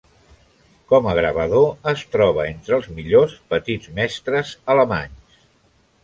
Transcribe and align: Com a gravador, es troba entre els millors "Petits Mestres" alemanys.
Com 0.91 1.07
a 1.09 1.11
gravador, 1.17 1.67
es 1.91 2.01
troba 2.15 2.45
entre 2.51 2.75
els 2.77 2.87
millors 2.99 3.35
"Petits 3.51 3.91
Mestres" 3.99 4.55
alemanys. 4.75 5.37